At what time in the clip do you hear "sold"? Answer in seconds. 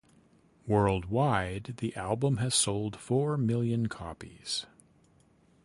2.55-2.95